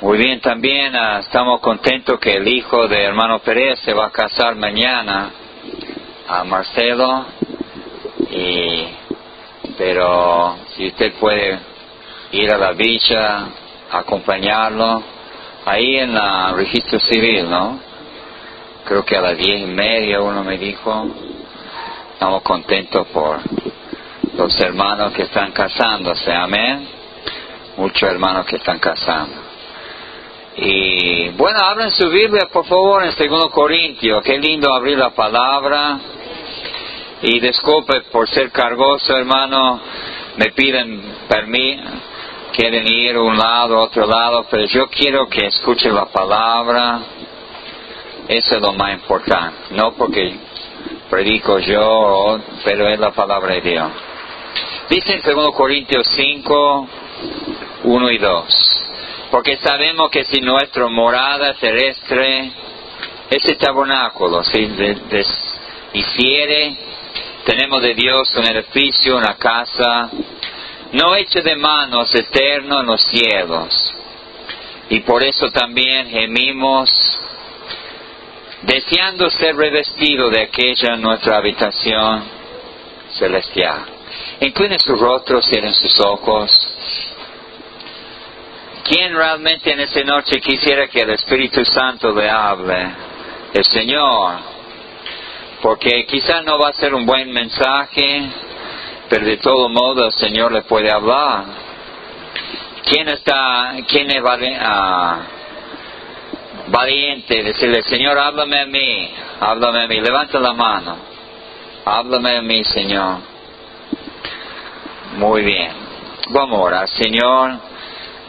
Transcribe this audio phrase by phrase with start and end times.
[0.00, 4.10] Muy bien, también ah, estamos contentos que el hijo de hermano Pérez se va a
[4.10, 5.30] casar mañana
[6.26, 7.26] a Marcelo.
[8.30, 8.86] Y,
[9.76, 11.58] pero si usted puede
[12.32, 13.48] ir a la villa,
[13.90, 15.02] acompañarlo,
[15.66, 17.78] ahí en el registro civil, ¿no?
[18.86, 21.08] Creo que a las diez y media uno me dijo.
[22.14, 23.38] Estamos contentos por
[24.34, 26.88] los hermanos que están casándose, amén.
[27.76, 29.49] Muchos hermanos que están casando.
[30.62, 34.22] Y bueno, abren su Biblia por favor en segundo Corintios.
[34.22, 35.98] Qué lindo abrir la palabra.
[37.22, 39.80] Y disculpe por ser cargoso, hermano.
[40.36, 41.82] Me piden permiso,
[42.52, 47.00] quieren ir un lado, otro lado, pero yo quiero que escuchen la palabra.
[48.28, 49.56] Eso es lo más importante.
[49.70, 50.34] No porque
[51.08, 53.90] predico yo, pero es la palabra de Dios.
[54.90, 56.88] Dice en 2 Corintios 5,
[57.84, 58.79] 1 y 2.
[59.30, 62.50] Porque sabemos que si nuestra morada terrestre,
[63.30, 64.68] ese tabernáculo, si
[65.92, 66.76] hiciere,
[67.44, 70.10] tenemos de Dios un edificio, una casa,
[70.92, 73.94] no hecho de manos, eterno en los cielos.
[74.88, 76.90] Y por eso también gemimos,
[78.62, 82.24] deseando ser revestido de aquella nuestra habitación
[83.12, 83.84] celestial.
[84.40, 86.50] Incline su rostro, cierren sus ojos.
[88.90, 92.92] ¿Quién realmente en esta noche quisiera que el Espíritu Santo le hable?
[93.54, 94.34] El Señor.
[95.62, 98.24] Porque quizá no va a ser un buen mensaje,
[99.08, 101.44] pero de todo modo el Señor le puede hablar.
[102.84, 105.16] ¿Quién está, quién es uh,
[106.66, 107.44] valiente?
[107.44, 110.96] Decirle, Señor, háblame a mí, háblame a mí, levanta la mano,
[111.84, 113.18] háblame a mí, Señor.
[115.14, 115.70] Muy bien.
[116.30, 116.88] Vamos a orar.
[116.88, 117.69] Señor,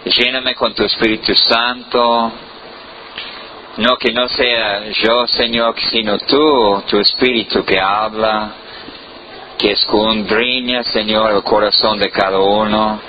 [0.06, 2.32] lléname con tu Espíritu Santo.
[3.78, 8.52] No que no sea yo, Señor, sino tú, tu Espíritu que habla,
[9.58, 13.00] que escudriña, Señor, el corazón de cada uno,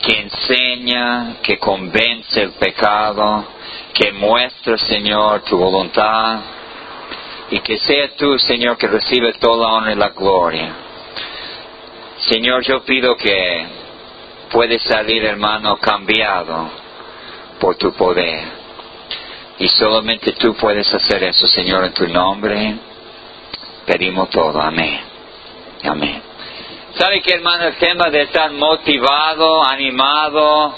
[0.00, 3.44] que enseña, que convence el pecado,
[3.92, 6.40] que muestra, Señor, tu voluntad,
[7.50, 10.72] y que sea tú, Señor, que recibe toda la honra y la gloria.
[12.20, 13.79] Señor, yo pido que
[14.50, 16.68] puede salir, hermano, cambiado
[17.58, 18.60] por tu poder.
[19.58, 22.76] Y solamente tú puedes hacer eso, Señor, en tu nombre.
[23.86, 24.60] Pedimos todo.
[24.60, 25.00] Amén.
[25.84, 26.22] Amén.
[26.94, 27.64] ¿Sabe qué, hermano?
[27.64, 30.74] El tema de estar motivado, animado.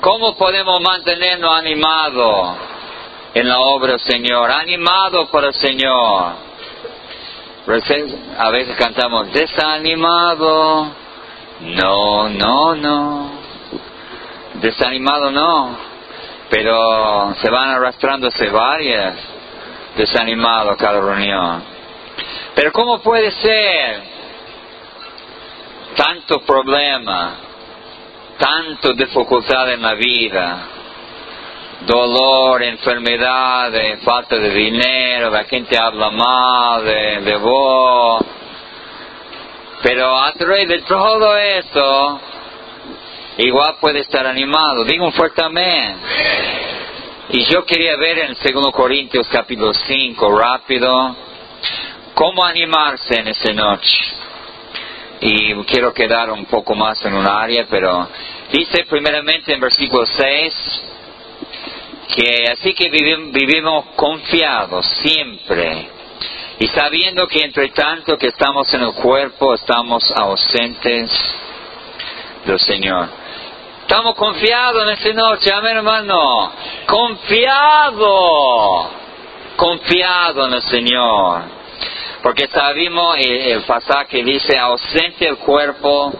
[0.00, 2.56] ¿Cómo podemos mantenernos animados
[3.34, 4.50] en la obra, Señor?
[4.50, 6.48] Animado por el Señor
[8.38, 10.90] a veces cantamos desanimado.
[11.60, 13.30] No, no, no.
[14.54, 15.76] Desanimado no.
[16.50, 19.14] Pero se van arrastrándose varias
[19.96, 21.62] desanimados cada reunión.
[22.54, 24.02] Pero ¿cómo puede ser
[25.96, 27.36] tanto problema,
[28.38, 30.68] tanto dificultad en la vida?
[31.80, 38.22] dolor, enfermedad, falta de dinero, la gente habla mal de, de vos.
[39.82, 42.20] Pero a través de todo eso,
[43.38, 44.84] igual puede estar animado.
[44.84, 45.96] Digo un fuerte amén.
[47.30, 51.14] Y yo quería ver en 2 Corintios capítulo 5, rápido,
[52.14, 53.98] cómo animarse en esa noche.
[55.20, 58.08] Y quiero quedar un poco más en un área, pero
[58.50, 60.82] dice primeramente en versículo 6,
[62.16, 65.97] que así que vivimos, confiados siempre
[66.60, 71.10] y sabiendo que entre tanto que estamos en el cuerpo estamos ausentes
[72.44, 73.08] del Señor.
[73.82, 76.52] Estamos confiados en esta noche, amén hermano.
[76.86, 78.10] Confiado,
[79.56, 81.42] confiado en el Señor.
[82.22, 86.12] Porque sabemos el, el pasaje dice ausente el cuerpo,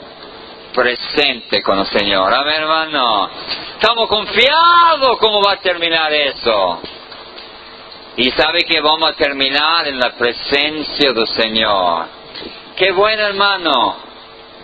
[0.72, 2.32] presente con el Señor.
[2.32, 3.28] Amén hermano.
[3.75, 6.80] Estamos confiados cómo va a terminar eso.
[8.18, 12.06] Y sabe que vamos a terminar en la presencia del Señor.
[12.76, 13.97] Qué bueno hermano.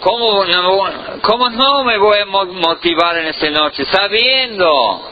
[0.01, 3.85] ¿Cómo no, ¿Cómo no me voy a motivar en esta noche?
[3.87, 5.03] Sabiendo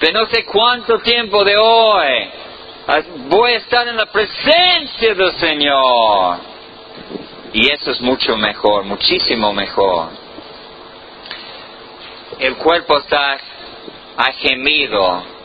[0.00, 2.30] de no sé cuánto tiempo de hoy
[3.28, 6.38] voy a estar en la presencia del Señor.
[7.52, 10.26] Y eso es mucho mejor, muchísimo mejor
[12.38, 13.38] el cuerpo está
[14.16, 15.35] ha gemido.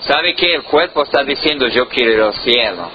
[0.00, 0.54] ¿Sabe qué?
[0.54, 2.90] El cuerpo está diciendo yo quiero ir al cielo.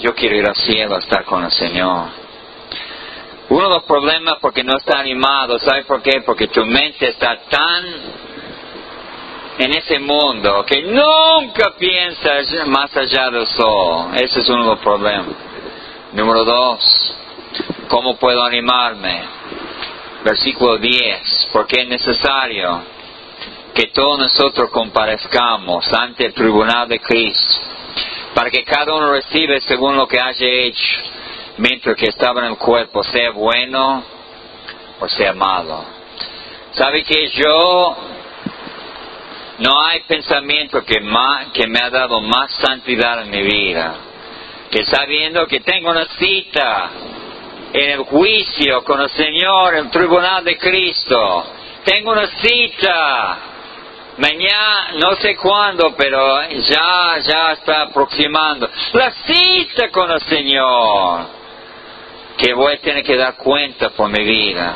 [0.00, 2.08] Yo quiero ir al cielo a estar con el Señor.
[3.48, 6.20] Uno de los problemas porque no está animado, ¿sabe por qué?
[6.22, 7.84] Porque tu mente está tan
[9.58, 14.10] en ese mundo que nunca piensas más allá del sol.
[14.14, 15.36] Ese es uno de los problemas.
[16.12, 17.16] Número dos,
[17.88, 19.22] ¿cómo puedo animarme?
[20.24, 22.95] Versículo 10, porque es necesario
[23.76, 27.58] que todos nosotros comparezcamos ante el tribunal de Cristo,
[28.34, 30.96] para que cada uno reciba según lo que haya hecho,
[31.58, 34.02] mientras que estaba en el cuerpo, sea bueno
[34.98, 35.84] o sea malo.
[36.72, 37.96] ¿Sabe que yo
[39.58, 40.98] no hay pensamiento que,
[41.52, 43.94] que me ha dado más santidad en mi vida
[44.70, 46.90] que sabiendo que tengo una cita
[47.72, 51.44] en el juicio con el Señor, en el tribunal de Cristo.
[51.84, 53.38] Tengo una cita
[54.18, 58.68] mañana, no sé cuándo, pero ya, ya está aproximando.
[58.92, 61.26] La cita con el Señor,
[62.36, 64.74] que voy a tener que dar cuenta por mi vida.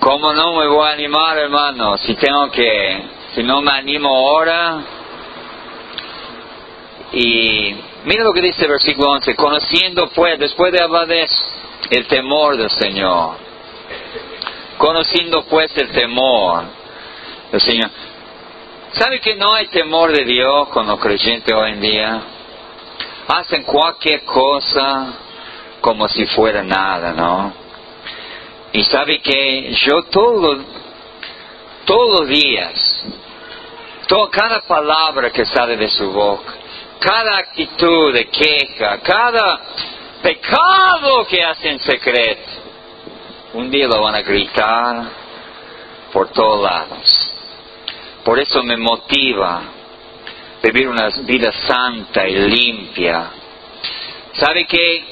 [0.00, 1.98] ¿Cómo no me voy a animar, hermano?
[1.98, 4.82] Si tengo que si no me animo ahora.
[7.12, 7.74] Y
[8.04, 11.42] mira lo que dice el versículo 11, conociendo pues, después de eso,
[11.90, 13.36] el temor del Señor.
[14.76, 16.77] Conociendo pues el temor
[17.50, 17.90] del Señor.
[18.92, 22.22] ¿Sabe que no hay temor de Dios con los creyentes hoy en día?
[23.28, 25.14] Hacen cualquier cosa
[25.80, 27.52] como si fuera nada, ¿no?
[28.72, 30.58] Y sabe que yo todo,
[31.84, 33.04] todos los días
[34.30, 36.54] cada palabra que sale de su boca,
[36.98, 39.60] cada actitud de queja, cada
[40.22, 42.50] pecado que hace en secreto,
[43.54, 45.04] un día lo van a gritar
[46.12, 47.32] por todos lados.
[48.28, 49.62] Por eso me motiva
[50.62, 53.30] vivir una vida santa y limpia.
[54.34, 55.04] ¿Sabe que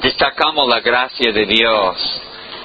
[0.00, 2.20] destacamos la gracia de Dios?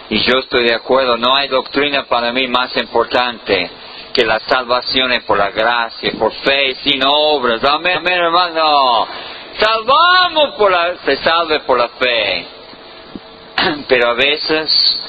[0.09, 3.69] Y yo estoy de acuerdo, no hay doctrina para mí más importante
[4.11, 7.63] que la salvación es por la gracia, por fe, sin obras.
[7.63, 9.07] Amén, amén hermano.
[9.59, 12.47] Salvamos por la, se salve por la fe.
[13.87, 14.99] Pero a veces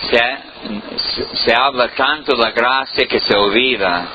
[0.00, 4.08] se, habla tanto de la gracia que se olvida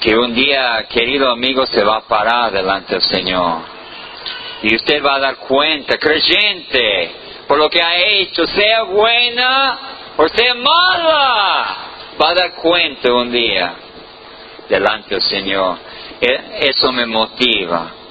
[0.00, 3.60] que un día, querido amigo, se va a parar delante del Señor.
[4.62, 7.14] Y usted va a dar cuenta, creyente,
[7.46, 9.78] por lo que ha hecho, sea buena
[10.16, 11.76] o sea mala,
[12.20, 13.74] va a dar cuenta un día
[14.68, 15.78] delante del Señor.
[16.20, 18.01] E, eso me motiva.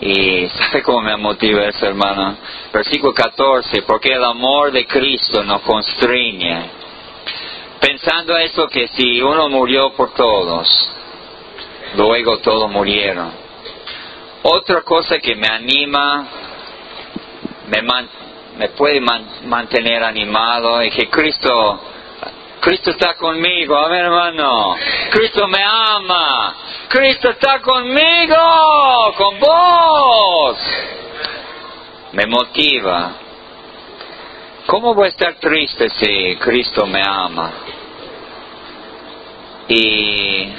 [0.00, 2.36] Y ¿sabe cómo me motiva eso, hermano?
[2.72, 6.70] Versículo 14, porque el amor de Cristo nos constriñe.
[7.80, 10.68] Pensando eso que si uno murió por todos,
[11.96, 13.32] luego todos murieron.
[14.42, 16.26] Otra cosa que me anima,
[17.66, 17.82] me,
[18.56, 21.80] me puede mantener animado y que Cristo,
[22.60, 24.76] Cristo está conmigo, amén hermano,
[25.10, 26.54] Cristo me ama,
[26.88, 28.36] Cristo está conmigo,
[29.16, 30.58] con vos,
[32.12, 33.12] me motiva.
[34.66, 37.52] ¿Cómo voy a estar triste si Cristo me ama?
[39.68, 40.52] Y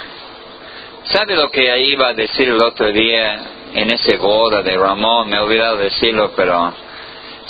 [1.04, 3.40] ¿sabe lo que iba a decir el otro día
[3.74, 5.30] en ese boda de Ramón?
[5.30, 6.74] Me he olvidado decirlo, pero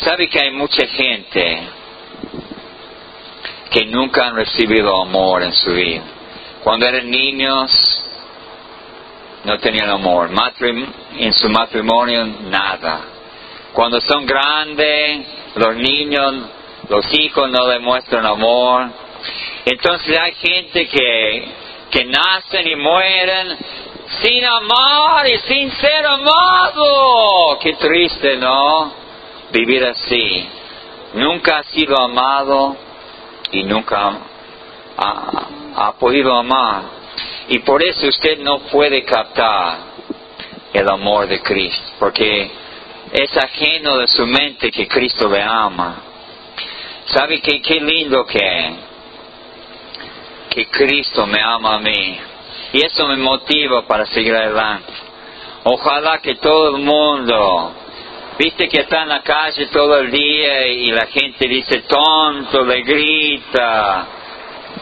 [0.02, 1.60] ¿Sabe que hay mucha gente
[3.70, 6.04] que nunca han recibido amor en su vida?
[6.64, 7.72] Cuando eran niños
[9.44, 10.30] no tenían amor.
[11.18, 13.02] en su matrimonio nada.
[13.74, 16.36] Cuando son grandes, los niños,
[16.90, 18.90] los hijos no demuestran amor.
[19.66, 21.48] Entonces hay gente que,
[21.92, 23.58] que nacen y mueren
[24.22, 27.60] sin amar y sin ser amado.
[27.62, 29.00] Qué triste, ¿no?
[29.52, 30.48] vivir así.
[31.14, 32.78] Nunca ha sido amado
[33.52, 34.20] y nunca
[34.98, 36.84] ha, podido amar.
[37.48, 39.78] Y por eso usted no puede captar
[40.74, 42.52] el amor de Cristo, porque
[43.12, 46.04] es ajeno de su mente que Cristo le ama.
[47.06, 48.90] ¿Sabe que qué lindo que
[50.50, 52.20] que Cristo me ama a mí?
[52.74, 54.94] Y eso me motiva para seguir adelante.
[55.64, 57.74] Ojalá que todo el mundo
[58.40, 62.84] Viste que está en la calle todo el día y la gente dice tonto, le
[62.84, 64.08] grita.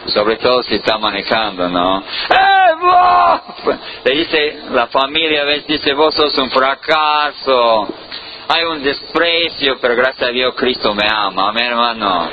[0.06, 1.98] Sobre todo si está manejando, ¿no?
[1.98, 3.76] ¡Eh, vos!
[4.04, 7.88] Le dice, la familia a veces dice, vos sos un fracaso.
[8.46, 11.48] Hay un desprecio, pero gracias a Dios Cristo me ama.
[11.48, 12.30] Amén, hermano.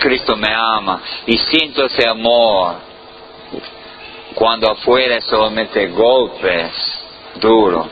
[0.00, 1.02] Cristo me ama.
[1.26, 2.76] Y siento ese amor.
[4.34, 6.72] Cuando afuera solamente golpes
[7.34, 7.88] duros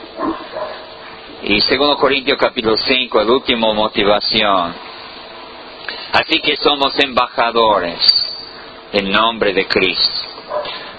[1.42, 4.75] Y 2 Corintios capítulo 5, el último motivación.
[6.12, 8.37] Así que somos embajadores
[8.92, 10.20] en nombre de Cristo.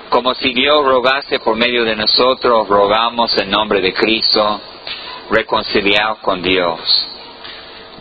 [0.09, 4.59] Como si Dios rogase por medio de nosotros, rogamos en nombre de Cristo,
[5.29, 6.79] reconciliados con Dios.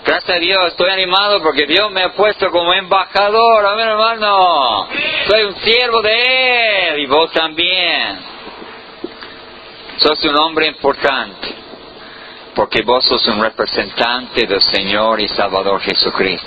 [0.02, 4.88] Gracias a Dios, estoy animado porque Dios me ha puesto como embajador, amén hermano.
[5.28, 8.18] Soy un siervo de Él y vos también.
[9.98, 11.59] Sos un hombre importante
[12.54, 16.46] porque vos sos un representante del Señor y Salvador Jesucristo.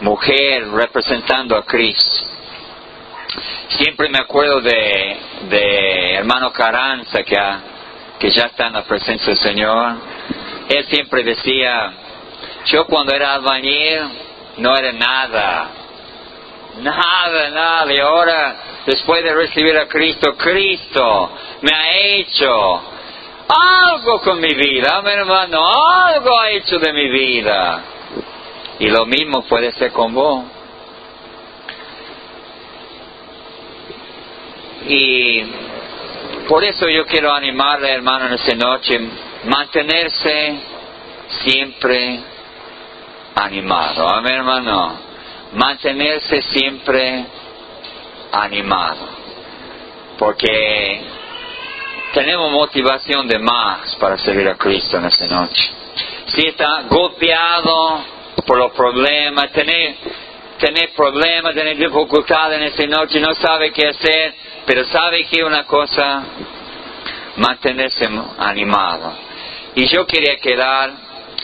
[0.00, 2.26] Mujer representando a Cristo.
[3.68, 5.16] Siempre me acuerdo de,
[5.48, 7.36] de hermano Caranza que,
[8.18, 9.96] que ya está en la presencia del Señor.
[10.68, 11.92] Él siempre decía,
[12.66, 14.02] yo cuando era albañil
[14.58, 15.70] no era nada,
[16.80, 17.92] nada, nada.
[17.92, 21.30] Y ahora, después de recibir a Cristo, Cristo
[21.62, 22.82] me ha hecho
[23.48, 27.82] algo con mi vida, mi hermano, algo ha hecho de mi vida.
[28.78, 30.44] Y lo mismo puede ser con vos.
[34.88, 35.42] Y
[36.48, 39.00] por eso yo quiero animarle, hermano, en esta noche,
[39.44, 40.58] mantenerse
[41.28, 42.20] siempre
[43.34, 44.08] animado.
[44.08, 44.98] Amén, hermano.
[45.52, 47.26] Mantenerse siempre
[48.32, 49.08] animado.
[50.18, 51.00] Porque
[52.16, 55.70] tenemos motivación de más para servir a Cristo en esta noche.
[56.24, 58.02] Si está golpeado
[58.46, 59.96] por los problemas, tener,
[60.58, 65.64] tener problemas, tener dificultades en esta noche, no sabe qué hacer, pero sabe que una
[65.64, 66.24] cosa,
[67.36, 68.08] mantenerse
[68.38, 69.12] animado.
[69.74, 70.92] Y yo quería quedar,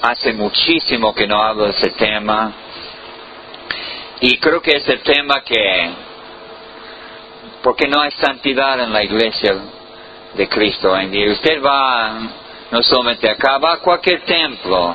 [0.00, 2.50] hace muchísimo que no hablo de ese tema,
[4.21, 5.91] y creo que es el tema que,
[7.62, 9.55] porque no hay santidad en la iglesia
[10.35, 11.33] de Cristo en día.
[11.33, 12.19] Usted va
[12.71, 14.95] no solamente acá, va a cualquier templo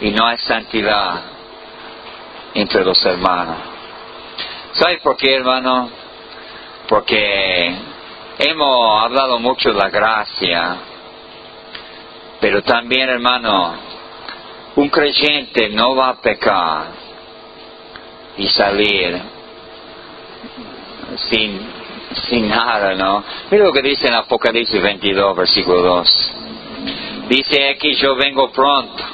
[0.00, 1.22] y no hay santidad
[2.54, 3.56] entre los hermanos.
[4.72, 5.90] ¿Sabe por qué, hermano?
[6.88, 7.74] Porque
[8.38, 10.76] hemos hablado mucho de la gracia,
[12.40, 13.74] pero también, hermano,
[14.76, 16.86] un creyente no va a pecar
[18.36, 19.20] y salir
[21.30, 21.77] sin
[22.28, 23.24] sin nada, ¿no?
[23.50, 26.32] Mira lo que dice en Apocalipsis 22, versículo 2.
[27.28, 29.04] Dice aquí, yo vengo pronto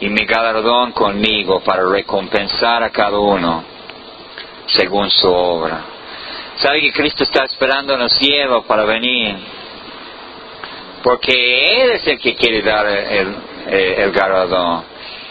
[0.00, 3.64] y mi galardón conmigo para recompensar a cada uno
[4.66, 5.84] según su obra.
[6.56, 9.36] ¿Sabe que Cristo está esperando en el cielo para venir?
[11.02, 13.36] Porque Él es el que quiere dar el,
[13.68, 14.84] el, galardón.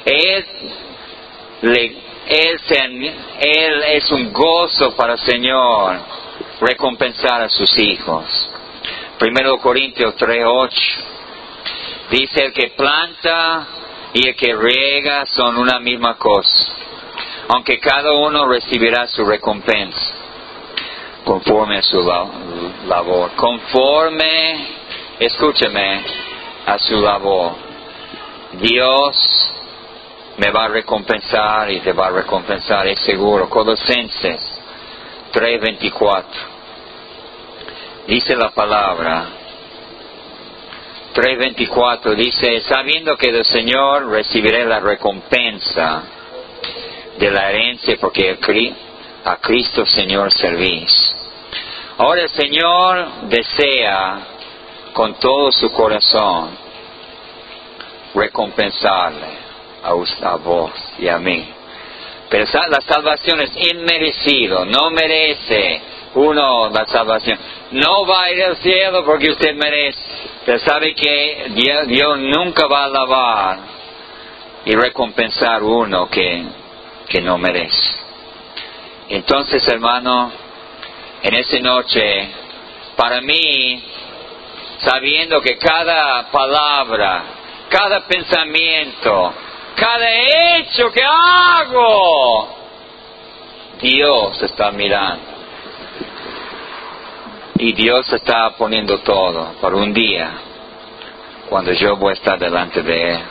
[0.05, 0.45] Él,
[3.87, 6.24] es un gozo para el Señor
[6.59, 8.49] recompensar a sus hijos.
[9.19, 10.69] Primero Corintios 3.8
[12.11, 13.67] dice el que planta
[14.13, 16.67] y el que riega son una misma cosa,
[17.49, 20.13] aunque cada uno recibirá su recompensa
[21.23, 21.99] conforme a su
[22.87, 24.67] labor, conforme,
[25.19, 26.03] escúcheme,
[26.65, 27.53] a su labor.
[28.53, 29.17] Dios
[30.37, 33.49] me va a recompensar y te va a recompensar, es seguro.
[33.49, 34.54] Colosenses
[35.35, 36.23] 3:24.
[38.07, 39.25] Dice la palabra.
[41.13, 46.03] 3:24 dice, sabiendo que del Señor recibiré la recompensa
[47.17, 48.37] de la herencia porque
[49.25, 50.91] a Cristo Señor servís.
[51.97, 54.19] Ahora el Señor desea
[54.93, 56.57] con todo su corazón
[58.13, 59.27] recompensarle
[59.83, 59.89] a,
[60.29, 61.45] a vos y a mí.
[62.37, 65.81] La salvación es inmerecido, no merece
[66.15, 67.37] uno la salvación.
[67.71, 69.99] No va a ir al cielo porque usted merece.
[70.45, 71.45] Pero sabe que
[71.87, 73.59] Dios, nunca va a alabar
[74.65, 76.43] y recompensar uno que,
[77.07, 77.99] que no merece.
[79.09, 80.31] Entonces, hermano,
[81.21, 82.29] en esa noche,
[82.95, 83.83] para mí,
[84.79, 87.23] sabiendo que cada palabra,
[87.69, 89.33] cada pensamiento,
[89.75, 90.07] cada
[90.57, 92.47] hecho que hago,
[93.81, 95.35] Dios está mirando.
[97.57, 100.31] Y Dios está poniendo todo por un día,
[101.49, 103.21] cuando yo voy a estar delante de Él.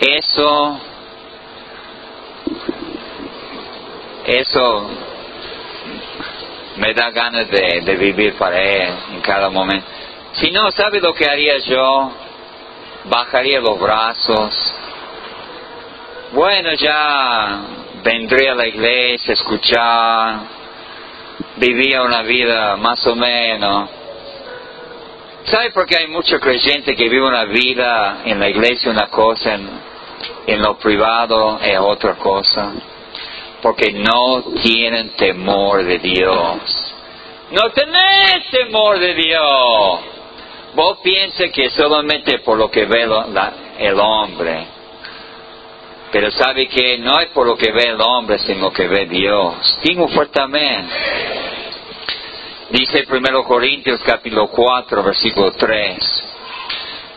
[0.00, 0.80] Eso,
[4.24, 4.90] eso
[6.76, 9.86] me da ganas de, de vivir para Él en cada momento.
[10.32, 12.12] Si no, ¿sabe lo que haría yo?
[13.04, 14.74] Bajaría los brazos,
[16.32, 17.60] bueno, ya
[18.04, 20.40] vendría a la iglesia, escuchar,
[21.56, 23.90] vivía una vida más o menos,
[25.44, 29.58] ¿Sabe por qué hay mucho creyente que vive una vida en la iglesia una cosa,
[30.46, 32.72] en, lo privado es otra cosa?
[33.62, 36.94] Porque no tienen temor de Dios.
[37.52, 40.00] No tenés temor de Dios.
[40.74, 43.08] Vos pienses que solamente por lo que ve
[43.78, 44.66] el hombre.
[46.12, 49.78] Pero sabe que no es por lo que ve el hombre, sino que ve Dios.
[49.82, 50.94] Digo fuertemente.
[52.70, 56.24] Dice 1 Corintios capítulo 4, versículo 3.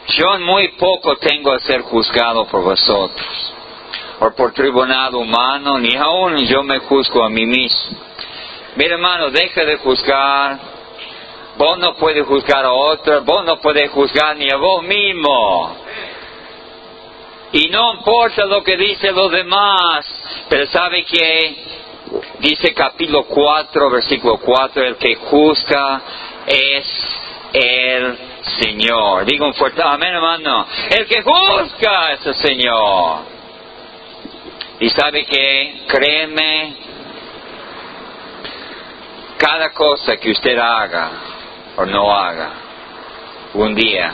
[0.08, 3.54] Yo en muy poco tengo a ser juzgado por vosotros,
[4.20, 7.98] o por tribunal humano, ni aún yo me juzgo a mí mismo.
[8.76, 10.60] Mira hermano, deja de juzgar.
[11.58, 15.78] Vos no puedes juzgar a otro, vos no puedes juzgar ni a vos mismo.
[17.54, 20.06] Y no importa lo que dicen los demás,
[20.50, 21.56] pero sabe que
[22.40, 26.02] dice capítulo 4, versículo 4, el que juzga
[26.48, 27.22] es
[27.54, 28.18] el
[28.60, 29.26] Señor.
[29.26, 30.66] Digo un fuerte amén, hermano.
[30.90, 33.20] El que juzga es el Señor.
[34.80, 36.76] Y sabe que, créeme,
[39.38, 41.12] cada cosa que usted haga
[41.78, 42.50] o no haga,
[43.54, 44.12] un día,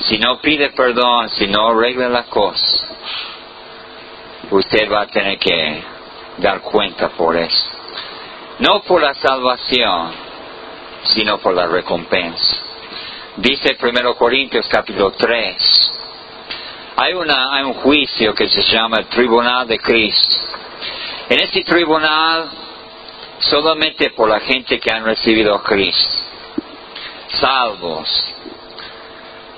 [0.00, 2.88] si no pide perdón, si no arregla la cosa,
[4.50, 5.82] usted va a tener que
[6.38, 7.68] dar cuenta por eso.
[8.58, 10.12] No por la salvación,
[11.04, 12.56] sino por la recompensa.
[13.36, 15.90] Dice 1 Corintios capítulo 3.
[16.96, 20.36] Hay, una, hay un juicio que se llama el Tribunal de Cristo.
[21.28, 22.48] En ese tribunal,
[23.40, 26.18] solamente por la gente que han recibido a Cristo,
[27.28, 28.08] salvos,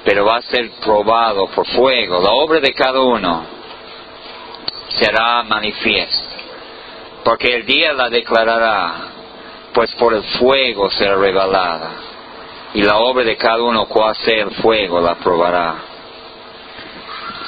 [0.07, 2.23] pero va a ser probado por fuego.
[2.23, 3.45] La obra de cada uno
[4.89, 6.37] será manifiesta
[7.27, 8.95] porque el día la declarará,
[9.75, 11.91] pues por el fuego será revelada,
[12.73, 15.75] y la obra de cada uno cual sea el fuego la probará.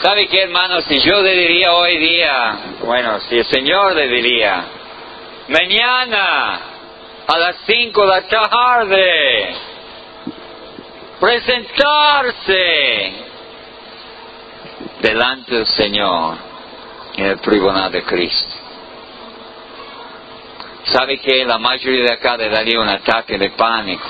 [0.02, 0.80] ¿Sabe qué, hermano?
[0.80, 4.64] Si yo le diría hoy día, bueno, si el Señor le diría,
[5.46, 6.60] mañana
[7.28, 9.54] a las cinco de la tarde,
[11.20, 13.12] presentarse
[15.00, 16.36] delante del Señor
[17.16, 18.54] en el tribunal de Cristo.
[20.84, 24.08] ¿Sabe que la mayoría de acá le daría un ataque de pánico?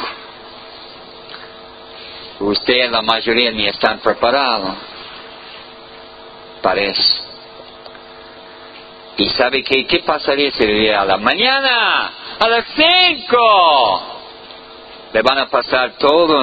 [2.41, 4.77] Usted, la mayoría, ni están preparados
[6.63, 7.25] para eso.
[9.17, 14.03] ¿Y sabe qué, qué pasaría si le a la mañana, a las cinco?
[15.13, 16.41] Le van a pasar todo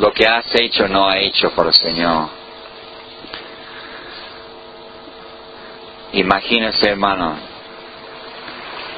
[0.00, 2.28] lo que has hecho no ha hecho por el Señor.
[6.12, 7.36] Imagínese, hermano,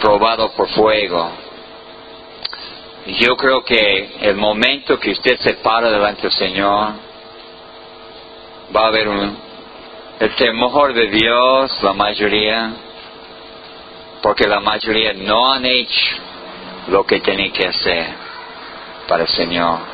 [0.01, 1.31] probado por fuego.
[3.19, 6.93] Yo creo que el momento que usted se para delante del Señor,
[8.75, 9.37] va a haber un,
[10.21, 12.71] el temor de Dios, la mayoría,
[14.23, 16.17] porque la mayoría no han hecho
[16.87, 18.07] lo que tienen que hacer
[19.09, 19.92] para el Señor.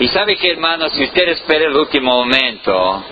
[0.00, 3.02] Y sabe que hermano, si usted espera el último momento,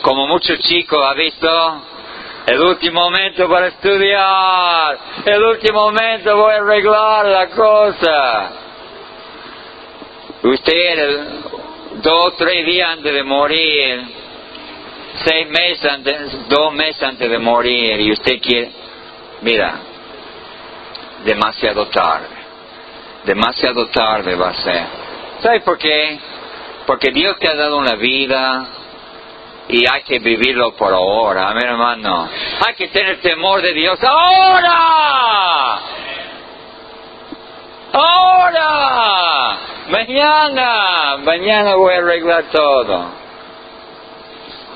[0.00, 1.82] como muchos chicos ha visto,
[2.46, 8.52] el último momento para estudiar, el último momento voy a arreglar la cosa.
[10.42, 11.28] Usted,
[12.02, 14.02] dos, tres días antes de morir,
[15.22, 18.70] seis meses antes, dos meses antes de morir, y usted quiere,
[19.42, 19.74] mira,
[21.24, 22.28] demasiado tarde,
[23.26, 25.09] demasiado tarde va a ser.
[25.42, 26.18] ¿Sabe por qué?
[26.86, 28.68] Porque Dios te ha dado una vida,
[29.72, 32.28] y hay que vivirlo por ahora, amén hermano.
[32.66, 35.78] Hay que tener temor de Dios ahora.
[37.92, 39.58] Ahora.
[39.88, 41.16] Mañana.
[41.18, 43.20] Mañana voy a arreglar todo.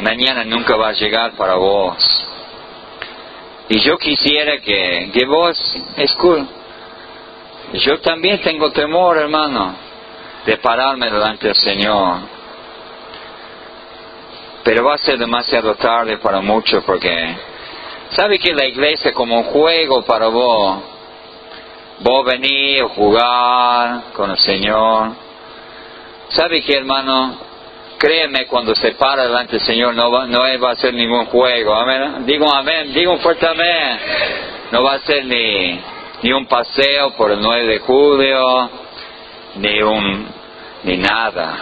[0.01, 1.97] Mañana nunca va a llegar para vos.
[3.69, 6.49] Y yo quisiera que, que vos, escuchen,
[7.73, 9.75] yo también tengo temor, hermano,
[10.47, 12.35] de pararme delante del Señor
[14.65, 17.37] pero va a ser demasiado tarde para muchos porque
[18.11, 20.79] sabe que la iglesia es como un juego para vos.
[22.01, 25.11] Vos venir a jugar con el Señor.
[26.31, 27.39] ¿Sabe que hermano?
[27.99, 31.75] Créeme, cuando se para delante del Señor no va, no va a ser ningún juego.
[31.75, 32.25] Amén.
[32.27, 33.99] Digo amén, digo un fuerte amén.
[34.73, 35.79] No va a ser ni,
[36.23, 38.71] ni un paseo por el 9 de julio,
[39.57, 40.34] ni un,
[40.85, 41.57] ni nada.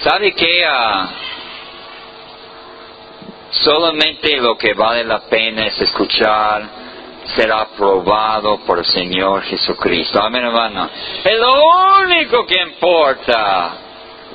[0.00, 0.64] ¿Sabe qué?
[0.66, 1.08] Ah,
[3.50, 6.84] solamente lo que vale la pena es escuchar
[7.24, 10.20] será aprobado por el Señor Jesucristo.
[10.20, 10.90] Amén, hermano.
[11.24, 11.62] Es lo
[12.02, 13.78] único que importa.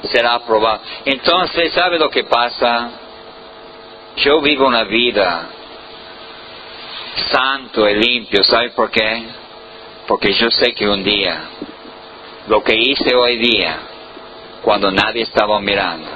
[0.03, 0.81] Será aprobado.
[1.05, 2.89] Entonces, ¿sabe lo que pasa?
[4.17, 5.49] Yo vivo una vida
[7.31, 8.43] santo y limpio.
[8.43, 9.23] ¿Sabe por qué?
[10.07, 11.41] Porque yo sé que un día,
[12.49, 13.77] lo que hice hoy día,
[14.63, 16.09] cuando nadie estaba mirando,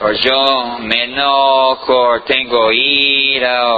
[0.00, 3.74] o yo me enojo, o tengo ira,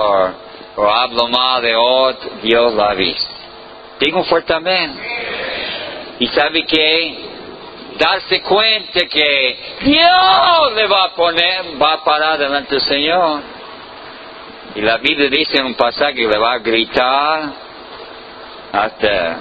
[0.76, 3.34] o, hablo mal de otro, Dios lo ha visto.
[3.98, 4.96] Digo fuerte amén.
[6.20, 7.18] Y sabe que
[7.98, 13.40] darse cuenta que Dios le va a poner, va a parar delante del Señor.
[14.76, 17.65] Y la Biblia dice en un pasaje que le va a gritar
[18.72, 19.40] hasta...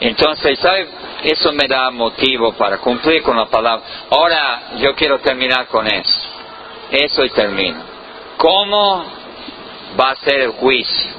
[0.00, 0.88] Entonces, ¿sabe?
[1.22, 3.84] Eso me da motivo para cumplir con la palabra.
[4.10, 6.28] Ahora yo quiero terminar con eso.
[6.90, 7.80] Eso y termino.
[8.36, 9.04] ¿Cómo
[9.98, 11.12] va a ser el juicio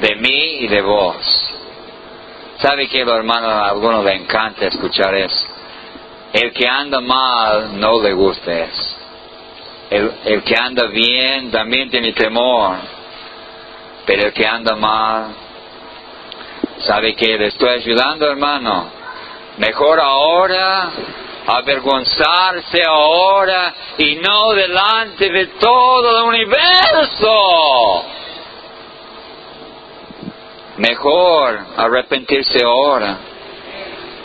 [0.00, 1.16] de mí y de vos?
[2.58, 5.46] ¿Sabe que los hermanos a algunos le encanta escuchar eso?
[6.32, 8.96] El que anda mal no le gusta eso.
[9.90, 12.76] El, el que anda bien también tiene temor,
[14.06, 15.34] pero el que anda mal
[16.78, 18.90] ¿Sabe que le estoy ayudando, hermano?
[19.56, 20.90] Mejor ahora
[21.46, 28.04] avergonzarse ahora y no delante de todo el universo.
[30.76, 33.18] Mejor arrepentirse ahora.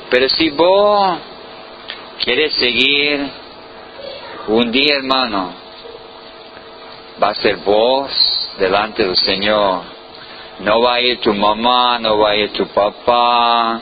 [0.09, 1.17] Pero si vos
[2.23, 3.29] quieres seguir
[4.47, 5.53] un día, hermano,
[7.21, 9.99] va a ser vos delante del Señor
[10.59, 13.81] no va a ir tu mamá, no va a ir tu papá,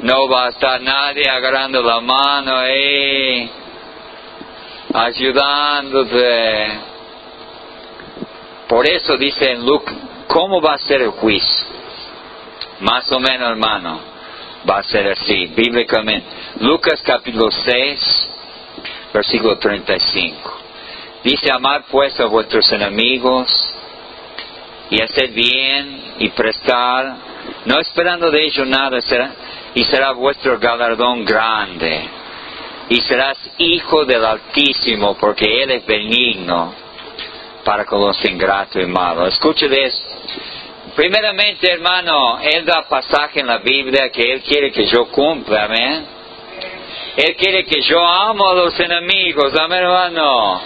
[0.00, 3.50] no va a estar nadie agarrando la mano ahí,
[4.94, 6.68] ayudándote.
[8.66, 9.94] Por eso dice en Lucas,
[10.26, 11.66] ¿cómo va a ser el juicio?
[12.80, 14.00] Más o menos, hermano,
[14.68, 16.26] va a ser así, bíblicamente.
[16.60, 18.28] Lucas capítulo 6,
[19.12, 20.58] versículo 35.
[21.22, 23.74] Dice, amar pues a vuestros enemigos,
[24.90, 27.16] y hacer bien y prestar,
[27.64, 29.32] no esperando de ello nada, será,
[29.74, 32.08] y será vuestro galardón grande.
[32.88, 36.74] Y serás hijo del Altísimo, porque Él es benigno
[37.64, 39.28] para con los ingratos y malos.
[39.28, 40.04] Escuche esto.
[40.96, 46.19] Primeramente, hermano, Él da pasaje en la Biblia que Él quiere que yo cumpla, amén.
[47.20, 50.58] Él quiere que yo amo a los enemigos, amén, hermano.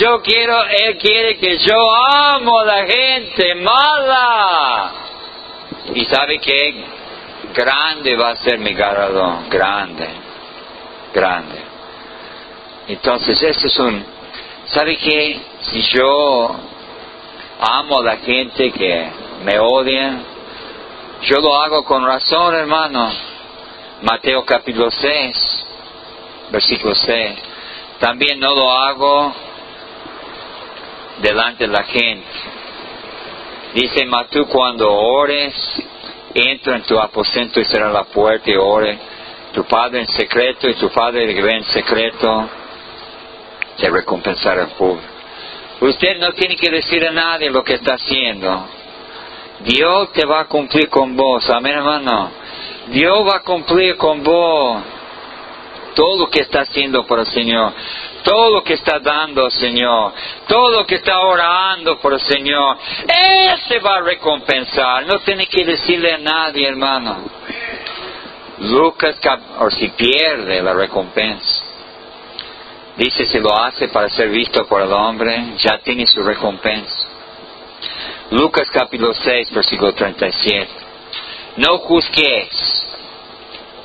[0.00, 4.92] Yo quiero, Él quiere que yo amo a la gente mala.
[5.92, 6.84] Y sabe que
[7.52, 10.08] grande va a ser mi galardón, grande,
[11.12, 11.60] grande.
[12.86, 14.04] Entonces, ese es un,
[14.66, 16.54] ¿sabe que Si yo
[17.58, 19.10] amo a la gente que
[19.42, 20.20] me odia,
[21.22, 23.10] yo lo hago con razón, hermano.
[24.02, 25.66] Mateo capítulo 6,
[26.50, 27.38] versículo 6.
[27.98, 29.34] También no lo hago
[31.20, 32.26] delante de la gente.
[33.74, 35.54] Dice, mas tú cuando ores,
[36.34, 38.98] entra en tu aposento y será la puerta y ore.
[39.52, 42.48] Tu Padre en secreto y tu Padre que ve en secreto
[43.76, 45.08] te recompensará el público.
[45.80, 48.66] Usted no tiene que decir a nadie lo que está haciendo.
[49.60, 51.48] Dios te va a cumplir con vos.
[51.50, 52.30] Amén, hermano.
[52.88, 54.82] Dios va a cumplir con vos
[55.94, 57.72] todo lo que está haciendo por el Señor
[58.22, 60.12] todo lo que está dando, Señor,
[60.46, 65.06] todo lo que está orando por el Señor, Él se va a recompensar.
[65.06, 67.16] No tiene que decirle a nadie, hermano.
[68.60, 69.16] Lucas,
[69.58, 71.64] o si pierde la recompensa.
[72.96, 77.06] Dice, si lo hace para ser visto por el hombre, ya tiene su recompensa.
[78.32, 80.68] Lucas capítulo 6, versículo 37.
[81.56, 82.86] No juzguéis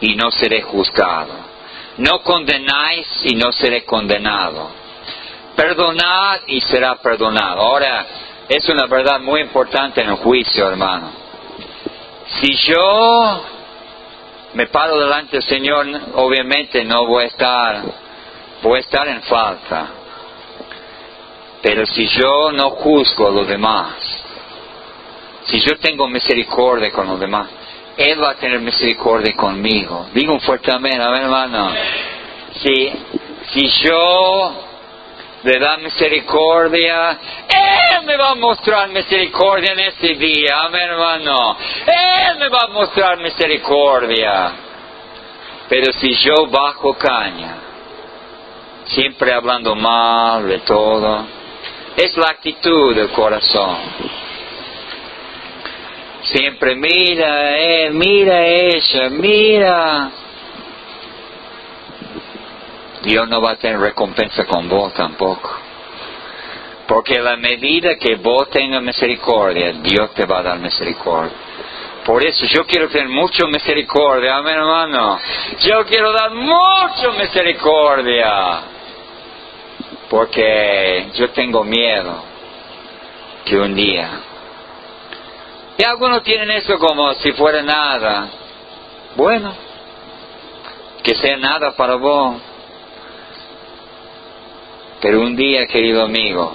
[0.02, 1.55] y no seré juzgado
[1.98, 4.70] no condenáis y no seré condenado.
[5.56, 7.62] Perdonad y será perdonado.
[7.62, 8.06] Ahora,
[8.50, 11.12] es una verdad muy importante en el juicio, hermano.
[12.28, 13.44] Si yo
[14.54, 17.84] me paro delante del Señor, obviamente no voy a estar,
[18.62, 19.88] voy a estar en falta.
[21.62, 23.96] Pero si yo no juzgo a los demás,
[25.46, 27.48] si yo tengo misericordia con los demás,
[27.98, 30.08] él va a tener misericordia conmigo.
[30.14, 31.72] Digo un fuerte amén, amén hermano.
[32.62, 32.92] Si,
[33.52, 34.66] si yo
[35.44, 41.58] le da misericordia, Él me va a mostrar misericordia en este día, amén hermano.
[41.86, 44.52] Él me va a mostrar misericordia.
[45.70, 47.58] Pero si yo bajo caña,
[48.86, 51.26] siempre hablando mal de todo.
[51.96, 53.78] Es la actitud del corazón.
[56.32, 60.12] Siempre mira él, mira ella, mira.
[63.04, 65.52] Dios no va a tener recompensa con vos tampoco.
[66.88, 71.38] Porque la medida que vos tengas misericordia, Dios te va a dar misericordia.
[72.04, 75.20] Por eso yo quiero tener mucha misericordia, amén hermano.
[75.62, 78.62] Yo quiero dar mucha misericordia.
[80.10, 82.24] Porque yo tengo miedo
[83.44, 84.10] que un día.
[85.78, 88.30] Y algunos tienen eso como si fuera nada.
[89.16, 89.54] Bueno,
[91.04, 92.42] que sea nada para vos.
[95.02, 96.54] Pero un día, querido amigo,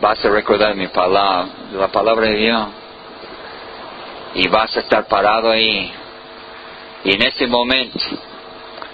[0.00, 2.68] vas a recordar mi palabra, la palabra de Dios
[4.34, 5.92] y vas a estar parado ahí.
[7.04, 7.98] Y en ese momento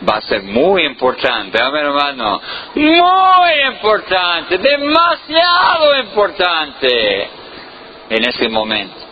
[0.08, 2.40] va a ser muy importante, amén hermano,
[2.74, 7.28] muy importante, demasiado importante
[8.10, 9.03] en ese momento.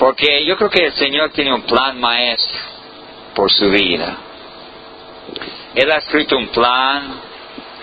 [0.00, 2.58] Porque yo creo que el Señor tiene un plan maestro
[3.34, 4.16] por su vida.
[5.74, 7.20] Él ha escrito un plan,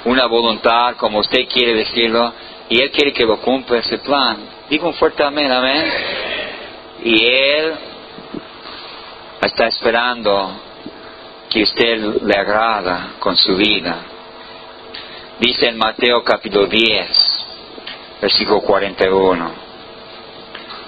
[0.03, 2.33] una voluntad, como usted quiere decirlo,
[2.69, 4.35] y Él quiere que lo cumpla ese plan.
[4.67, 5.93] Digo un fuerte amén, amén.
[7.03, 7.73] Y Él
[9.39, 10.59] está esperando
[11.51, 13.95] que usted le agrada con su vida.
[15.39, 17.45] Dice en Mateo capítulo 10,
[18.19, 19.66] versículo 41.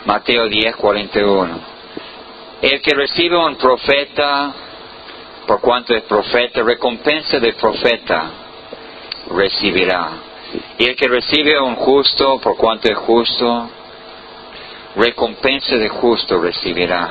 [0.10, 1.60] Mateo 10, 41.
[2.64, 4.52] El que recibe un profeta,
[5.46, 8.32] por cuanto es profeta, recompensa de profeta
[9.30, 10.10] recibirá.
[10.80, 13.70] Y el que recibe un justo, por cuanto es justo,
[14.96, 17.10] recompensa de justo recibirá.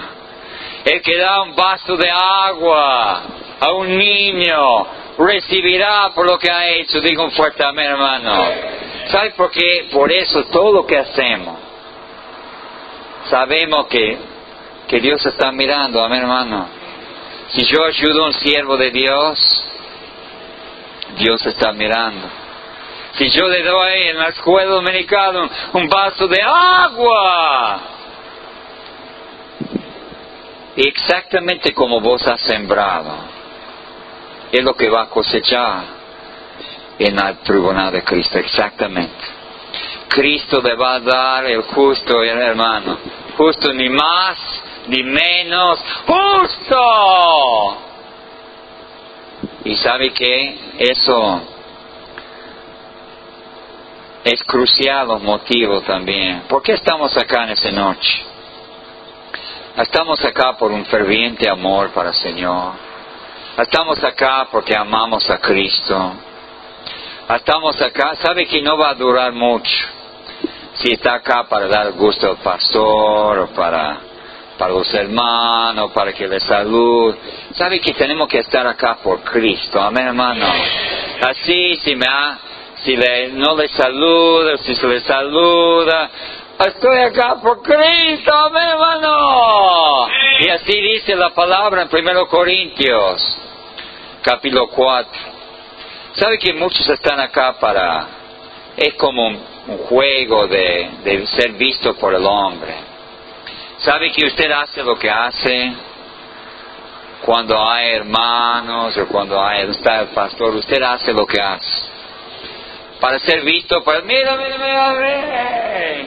[0.85, 3.23] El que da un vaso de agua
[3.61, 7.01] a un niño recibirá por lo que ha hecho.
[7.01, 8.45] Digo un fuerte amén, hermano.
[9.07, 9.87] ¿Sabe por qué?
[9.93, 11.68] Por eso todo lo que hacemos,
[13.29, 14.19] sabemos que,
[14.88, 16.69] que Dios está mirando, amén, hermano.
[17.49, 19.38] Si yo ayudo a un siervo de Dios,
[21.17, 22.29] Dios está mirando.
[23.19, 27.81] Si yo le doy en la escuela dominicana un, vaso de agua,
[30.77, 33.12] exactamente como vos has sembrado,
[34.53, 35.83] es lo que va a cosechar
[36.99, 39.38] en el tribunal de Cristo, exactamente.
[40.09, 42.99] Cristo le va a dar el justo, hermano,
[43.38, 44.37] justo ni más
[44.88, 47.77] ni menos, justo.
[49.64, 51.40] Y sabe que eso
[54.24, 56.42] es crucial motivo también.
[56.48, 58.24] ¿Por qué estamos acá en esta noche?
[59.77, 62.72] Estamos acá por un ferviente amor para el Señor.
[63.57, 66.12] Estamos acá porque amamos a Cristo.
[67.29, 69.98] Estamos acá, sabe que no va a durar mucho.
[70.79, 73.99] Si está acá para dar gusto al pastor para,
[74.57, 77.17] para los hermanos, para que le salud.
[77.55, 79.81] Sabe que tenemos que estar acá por Cristo.
[79.81, 80.47] Amén, hermano.
[81.29, 82.38] Así, si me ha,
[82.85, 86.11] si le, no le saluda, si se le saluda,
[86.67, 90.07] estoy acá por Cristo, amén, hermano.
[90.41, 93.37] Y así dice la palabra en 1 Corintios,
[94.23, 95.11] capítulo 4.
[96.14, 98.07] ¿Sabe que muchos están acá para...
[98.77, 102.75] Es como un, juego de, ser visto por el hombre.
[103.79, 105.73] ¿Sabe que usted hace lo que hace?
[107.25, 111.99] Cuando hay hermanos o cuando hay, está el pastor, usted hace lo que hace
[113.01, 116.07] para ser visto, para mira, mira, mira, mira.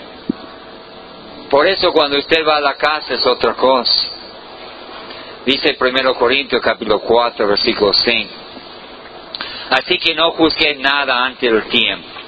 [1.49, 4.09] Por eso cuando usted va a la casa es otra cosa.
[5.45, 8.33] Dice 1 Corintios capítulo 4 versículo 5.
[9.69, 12.20] Así que no juzgue nada antes del tiempo.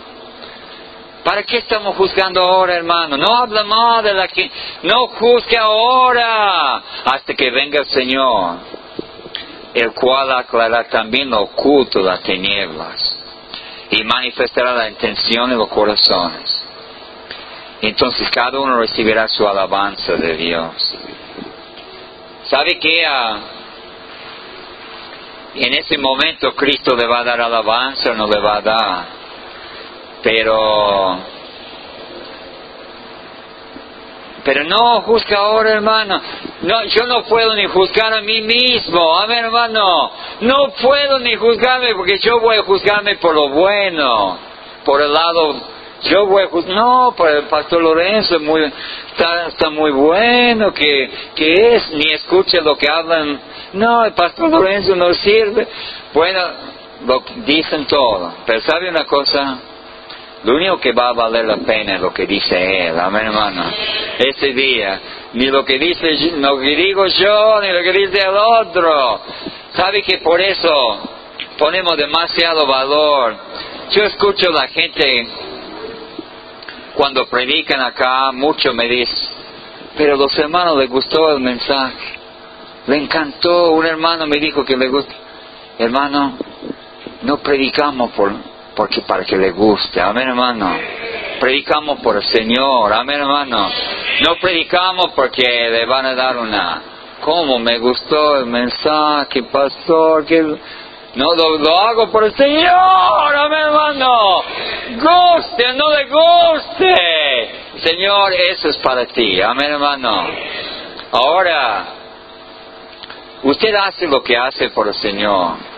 [1.23, 3.15] ¿Para qué estamos juzgando ahora, hermano?
[3.17, 4.51] No habla más de la que...
[4.83, 8.57] No juzgue ahora hasta que venga el Señor,
[9.73, 13.17] el cual aclara también lo oculto de las tinieblas
[13.89, 16.63] y manifestará la intención en los corazones.
[17.81, 20.95] Entonces cada uno recibirá su alabanza de Dios.
[22.45, 23.39] ¿Sabe que ah,
[25.55, 29.22] en ese momento Cristo le va a dar alabanza o no le va a dar?
[30.23, 31.19] Pero
[34.43, 36.21] pero no juzga ahora, hermano.
[36.63, 39.17] No, yo no puedo ni juzgar a mí mismo.
[39.17, 40.11] Amén, hermano.
[40.41, 44.37] No puedo ni juzgarme porque yo voy a juzgarme por lo bueno.
[44.83, 45.55] Por el lado,
[46.03, 46.75] yo voy a juzgar.
[46.75, 48.69] No, por el pastor Lorenzo muy,
[49.11, 53.39] está, está muy bueno que, que es, ni escuche lo que hablan.
[53.73, 55.67] No, el pastor Lorenzo no sirve.
[56.13, 56.41] Bueno,
[57.05, 58.33] lo dicen todo.
[58.45, 59.72] Pero ¿sabe una cosa?
[60.43, 62.99] Lo único que va a valer la pena es lo que dice Él.
[62.99, 63.63] Amén, hermano.
[64.19, 64.99] Ese día.
[65.33, 69.21] Ni lo que dice, lo que digo yo, ni lo que dice el otro.
[69.71, 70.69] ¿Sabe que por eso
[71.57, 73.35] ponemos demasiado valor?
[73.91, 75.27] Yo escucho a la gente
[76.93, 79.27] cuando predican acá, mucho me dice,
[79.97, 82.19] pero a los hermanos les gustó el mensaje.
[82.87, 83.71] Le encantó.
[83.71, 85.13] Un hermano me dijo que le gusta.
[85.79, 86.37] Hermano,
[87.23, 88.31] no predicamos por,
[88.75, 90.01] porque para que le guste.
[90.01, 90.75] Amén, hermano.
[91.39, 92.93] Predicamos por el Señor.
[92.93, 93.69] Amén, hermano.
[94.21, 96.81] No predicamos porque le van a dar una.
[97.21, 100.25] ¿Cómo me gustó el mensaje, pastor?
[100.25, 103.35] Que no lo, hago por el Señor.
[103.35, 104.41] Amén, hermano.
[104.91, 106.95] Guste, no le guste.
[107.83, 109.41] Señor, eso es para ti.
[109.41, 110.27] Amén, hermano.
[111.11, 111.85] Ahora,
[113.43, 115.72] usted hace lo que hace por el Señor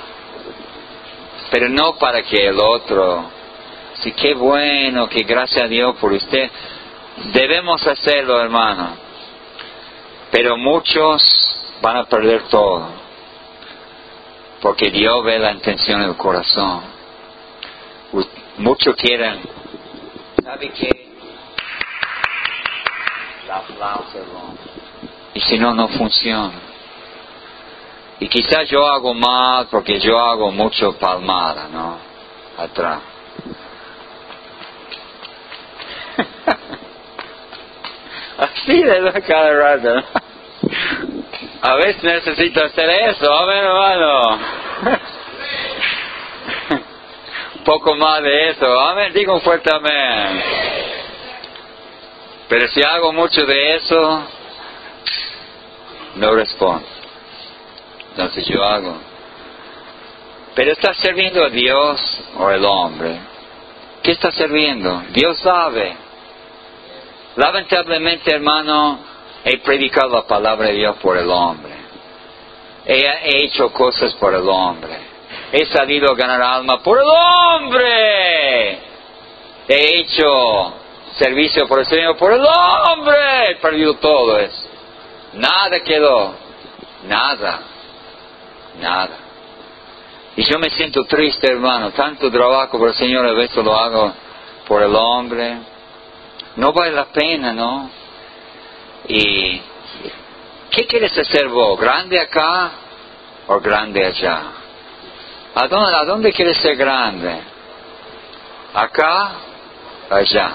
[1.49, 3.29] pero no para que el otro,
[4.01, 6.49] sí, qué bueno, que gracias a Dios por usted.
[7.33, 8.97] Debemos hacerlo, hermano.
[10.31, 11.23] Pero muchos
[11.81, 12.89] van a perder todo.
[14.61, 16.81] Porque Dios ve la intención del corazón.
[18.57, 19.41] Muchos quieren,
[20.43, 21.09] ¿sabe qué?
[23.47, 24.23] La aplauso,
[25.33, 26.53] Y si no, no funciona.
[28.19, 31.97] Y quizás yo hago mal porque yo hago mucho palmada, ¿no?
[32.57, 32.99] Atrás.
[38.37, 40.03] Así de lo cada rato.
[41.61, 44.39] A veces necesito hacer eso, amén hermano.
[47.55, 50.43] Un poco más de eso, amén, digo un fuerte amén.
[52.47, 54.23] Pero si hago mucho de eso,
[56.15, 56.85] no respondo.
[58.15, 58.95] Entonces yo hago.
[60.55, 63.19] Pero está sirviendo a Dios o el hombre.
[64.01, 65.03] ¿Qué está sirviendo?
[65.09, 65.97] Dios sabe.
[67.35, 68.99] Lamentablemente, hermano,
[69.43, 71.73] he predicado la palabra de Dios por el hombre.
[72.85, 74.97] He, hecho cosas por el hombre.
[75.51, 78.79] He salido a ganar alma por el hombre.
[79.67, 80.73] He hecho
[81.17, 83.51] servicio por el Señor por el hombre.
[83.51, 84.69] He perdido todo eso.
[85.33, 86.33] Nada quedó.
[87.03, 87.74] Nada
[88.79, 89.17] nada.
[90.35, 94.13] Y yo me siento triste, hermano, tanto trabajo por el Señor, a veces lo hago
[94.67, 95.57] por el hombre.
[96.57, 97.89] No vale la pena, ¿no?
[99.07, 99.61] ¿Y
[100.71, 101.79] qué quieres hacer vos?
[101.79, 102.71] ¿Grande acá
[103.47, 104.41] o grande allá?
[105.55, 107.39] ¿A dónde, a dónde quieres ser grande?
[108.73, 109.31] ¿Acá?
[110.09, 110.51] Allá.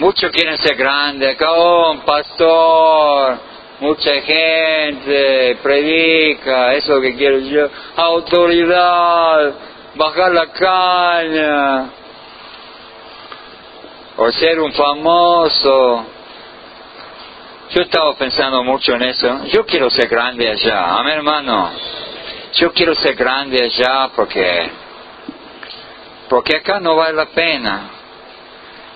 [0.00, 3.38] Muchos quieren ser grande acá, oh, un pastor,
[3.80, 9.54] mucha gente predica, eso que quiero yo, autoridad,
[9.94, 11.90] bajar la caña,
[14.16, 16.06] o ser un famoso.
[17.70, 19.44] Yo estaba pensando mucho en eso.
[19.46, 21.70] Yo quiero ser grande allá, amén hermano.
[22.54, 24.70] Yo quiero ser grande allá porque,
[26.28, 27.90] porque acá no vale la pena.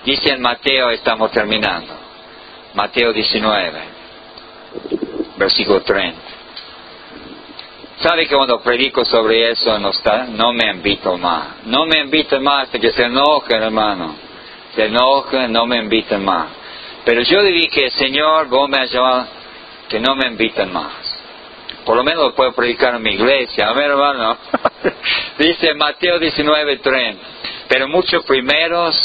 [0.03, 1.93] Dice en Mateo, estamos terminando.
[2.73, 3.92] Mateo 19
[5.37, 6.19] versículo 30.
[7.99, 11.65] ¿Sabe que cuando predico sobre eso no, está, no me invito más?
[11.65, 14.15] No me inviten más hasta que se enojen, hermano.
[14.75, 16.47] Se enojen, no me inviten más.
[17.05, 18.91] Pero yo dije Señor, vos me has
[19.89, 20.91] que no me inviten más.
[21.85, 23.69] Por lo menos lo puedo predicar en mi iglesia.
[23.69, 24.37] A ver, hermano.
[25.37, 27.23] Dice Mateo 19, 30.
[27.67, 28.95] Pero muchos primeros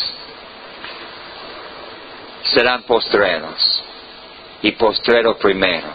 [2.45, 3.83] serán postreros.
[4.63, 5.87] Y postreros primero.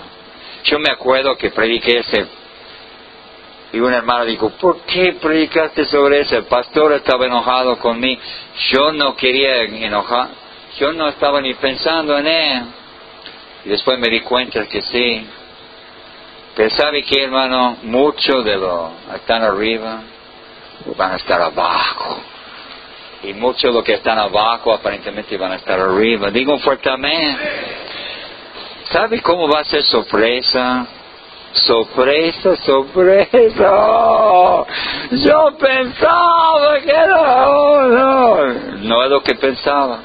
[0.64, 2.28] Yo me acuerdo que prediqué ese
[3.74, 6.38] y un hermano dijo, ¿por qué predicaste sobre eso?
[6.38, 8.22] El pastor estaba enojado conmigo.
[8.72, 10.30] Yo no quería enojar,
[10.78, 12.64] yo no estaba ni pensando en él.
[13.66, 15.28] Y después me di cuenta que sí.
[16.56, 20.04] Pero sabe que hermano, muchos de los que están arriba
[20.96, 22.22] van a estar abajo.
[23.24, 26.30] Y muchos de los que están abajo aparentemente van a estar arriba.
[26.30, 27.73] Digo fuertemente.
[28.92, 30.86] ¿Sabe cómo va a ser sorpresa?
[31.54, 33.36] Sorpresa, sorpresa.
[35.12, 40.00] Yo pensaba que no, no, no es lo que pensaba.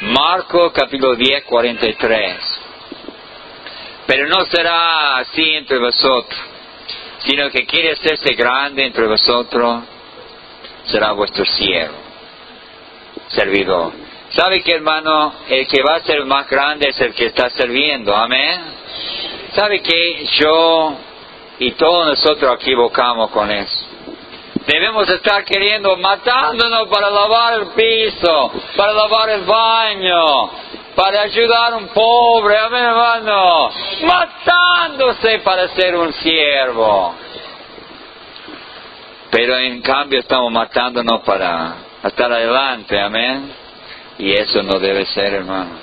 [0.00, 2.60] Marco capítulo 10, 43.
[4.06, 6.40] Pero no será así entre vosotros,
[7.18, 9.84] sino que quiere hacerse grande entre vosotros,
[10.86, 11.96] será vuestro siervo,
[13.28, 14.07] servidor.
[14.30, 15.32] ¿Sabe que hermano?
[15.48, 18.14] El que va a ser más grande es el que está sirviendo.
[18.14, 18.60] Amén.
[19.54, 20.96] ¿Sabe que yo
[21.58, 23.86] y todos nosotros equivocamos con eso?
[24.66, 30.50] Debemos estar queriendo, matándonos para lavar el piso, para lavar el baño,
[30.94, 33.70] para ayudar a un pobre, amén hermano,
[34.02, 37.14] matándose para ser un siervo.
[39.30, 43.67] Pero en cambio estamos matándonos para estar adelante, amén.
[44.18, 45.78] Y eso no debe ser, hermano.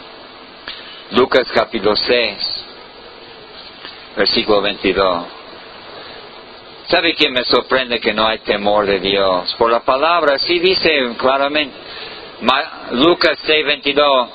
[1.12, 2.66] Lucas capítulo 6,
[4.18, 5.26] versículo 22.
[6.88, 9.56] ¿Sabe quién me sorprende que no hay temor de Dios?
[9.56, 11.76] Por la palabra, sí dice claramente,
[12.92, 14.30] Lucas 6, 22,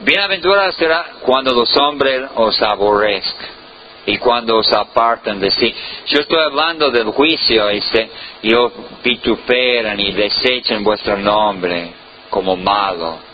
[0.00, 3.50] bienaventurado será cuando los hombres os aborrezcan
[4.06, 5.74] y cuando os apartan de sí.
[6.06, 8.10] Yo estoy hablando del juicio y, se,
[8.42, 8.72] y os
[9.02, 11.92] vituperan y desechan vuestro nombre
[12.30, 13.25] como malo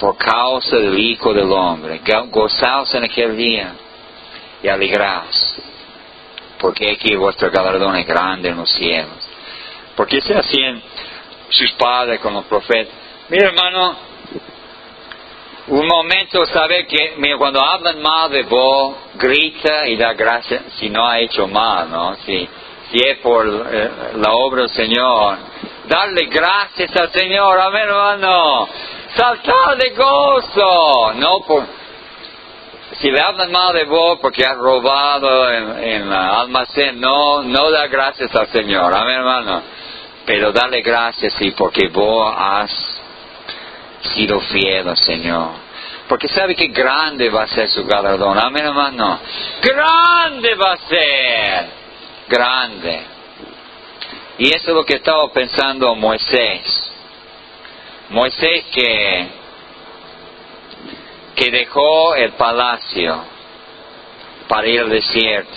[0.00, 2.00] por causa del Hijo del Hombre.
[2.30, 3.74] Gozaos en aquel día
[4.62, 5.56] y alegraos,
[6.58, 9.28] porque aquí vuestro galardón es grande en los cielos.
[9.94, 10.82] Porque se hacían
[11.50, 12.94] sus padres con los profetas.
[13.28, 13.96] Mira hermano,
[15.68, 20.88] un momento sabe que mira, cuando hablan mal de vos, grita y da gracias si
[20.88, 22.16] no ha hecho mal, ¿no?
[22.24, 22.48] Si,
[22.90, 25.36] si es por eh, la obra del Señor.
[25.86, 28.68] Darle gracias al Señor, amén hermano.
[29.16, 31.64] Saltar de gozo, no por...
[32.92, 37.86] Si le hablan mal de vos porque has robado en, en almacén, no, no da
[37.86, 39.62] gracias al Señor, amén hermano.
[40.26, 43.00] Pero dale gracias sí porque vos has
[44.14, 45.70] sido fiel al Señor.
[46.10, 48.36] Porque sabe que grande va a ser su galardón.
[48.36, 49.20] Amén, hermano.
[49.62, 51.66] Grande va a ser.
[52.28, 53.00] Grande.
[54.38, 56.90] Y eso es lo que estaba pensando Moisés.
[58.10, 59.26] Moisés que,
[61.36, 63.22] que dejó el palacio
[64.48, 65.52] para ir al desierto.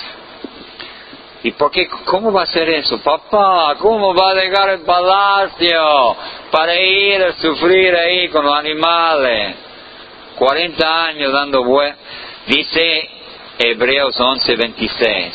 [1.42, 1.88] ¿Y por qué?
[2.06, 3.00] ¿Cómo va a ser eso?
[3.00, 6.16] Papá, ¿cómo va a dejar el palacio
[6.52, 9.56] para ir a sufrir ahí con los animales?
[10.36, 12.00] 40 años dando vueltas.
[12.46, 13.10] Dice
[13.58, 15.32] Hebreos 11:26,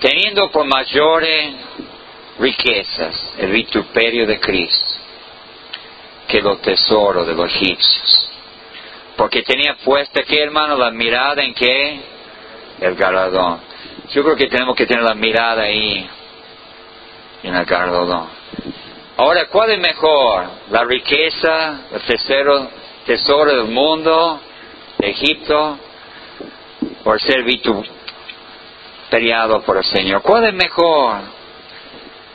[0.00, 1.54] teniendo por mayores
[2.38, 4.81] riquezas el vituperio de Cristo
[6.32, 8.30] que los tesoros de los egipcios.
[9.16, 12.00] Porque tenía puesta aquí, hermano, la mirada en qué?
[12.80, 13.60] El galardón.
[14.14, 16.08] Yo creo que tenemos que tener la mirada ahí,
[17.42, 18.28] en el galardón.
[19.18, 20.46] Ahora, ¿cuál es mejor?
[20.70, 22.70] ¿La riqueza, el tesoro,
[23.04, 24.40] tesoro del mundo,
[24.96, 25.78] de Egipto,
[27.04, 30.22] o ser vituperiado por el Señor?
[30.22, 31.41] ¿Cuál es mejor?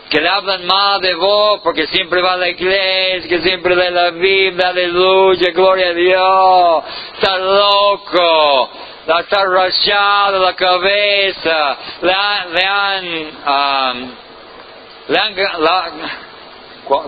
[0.09, 3.89] Que le hablan mal de vos porque siempre va a la iglesia, que siempre lee
[3.91, 6.83] la Biblia, aleluya, gloria a Dios,
[7.13, 8.69] está loco,
[9.05, 13.05] está rayado la cabeza, le han, le han,
[13.45, 14.11] um,
[15.07, 15.35] le han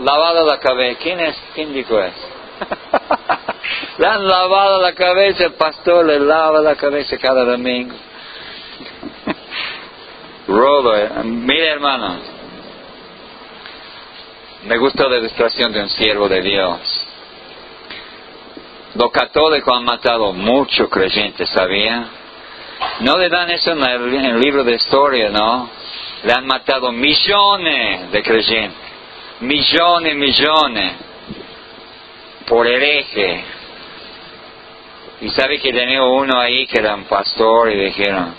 [0.04, 1.00] lavado la cabeza.
[1.02, 1.36] ¿Quién es?
[1.56, 2.28] ¿Quién dijo eso?
[3.97, 7.95] le han lavado la cabeza, el pastor le lava la cabeza cada domingo.
[10.47, 11.10] Rodo, eh.
[11.24, 12.39] mire hermano,
[14.64, 17.05] me gusta la ilustración de un siervo de Dios.
[18.95, 22.07] Los católicos han matado muchos creyentes, ¿sabía?
[23.01, 25.70] No le dan eso en el, libro de historia, ¿no?
[26.24, 28.89] Le han matado millones de creyentes.
[29.41, 30.93] Millones, millones.
[32.45, 33.43] Por hereje.
[35.22, 38.34] Y sabe que tenía uno ahí que era un pastor y dijeron,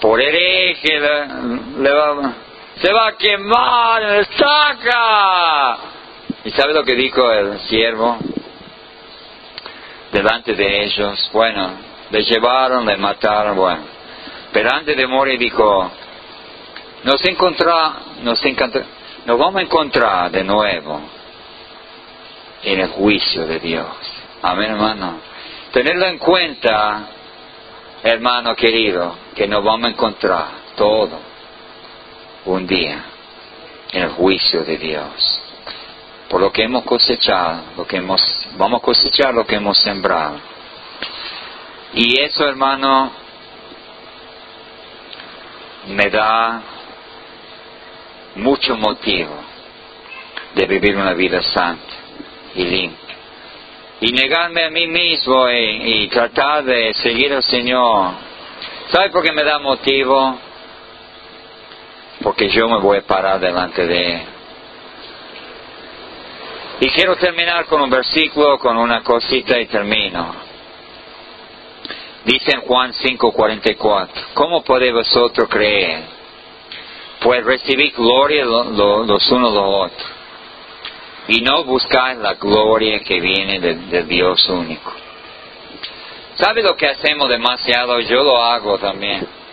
[0.00, 2.34] por hereje le, le va
[2.80, 5.78] se va a quemar, saca.
[6.44, 8.18] ¿Y sabe lo que dijo el siervo?
[10.12, 11.70] Delante de ellos, bueno,
[12.10, 13.82] le llevaron, le mataron, bueno.
[14.52, 15.90] Pero antes de morir dijo,
[17.04, 18.82] nos encontró, nos encontró,
[19.24, 21.00] nos vamos a encontrar de nuevo
[22.62, 23.86] en el juicio de Dios.
[24.42, 25.20] Amén, hermano.
[25.72, 27.08] Tenerlo en cuenta,
[28.02, 30.46] hermano querido, que nos vamos a encontrar
[30.76, 31.25] todo
[32.46, 33.04] un día
[33.92, 35.40] en el juicio de Dios.
[36.28, 38.20] Por lo que hemos cosechado, lo que hemos,
[38.56, 40.40] vamos a cosechar lo que hemos sembrado.
[41.94, 43.12] Y eso, hermano,
[45.88, 46.62] me da
[48.34, 49.36] mucho motivo
[50.54, 51.94] de vivir una vida santa
[52.54, 53.16] y limpia.
[54.00, 58.14] Y negarme a mí mismo y, y tratar de seguir al Señor.
[58.88, 60.38] ¿Sabe por qué me da motivo?
[62.26, 64.22] Porque yo me voy a parar delante de Él.
[66.80, 70.34] Y quiero terminar con un versículo, con una cosita y termino.
[72.24, 76.02] Dice en Juan 5:44, ¿cómo podéis vosotros creer?
[77.20, 80.10] fue recibir gloria los unos de los otros
[81.28, 84.92] y no buscar la gloria que viene de, Dios único.
[86.34, 88.00] ¿Sabe lo que hacemos demasiado?
[88.00, 89.45] Yo lo hago también.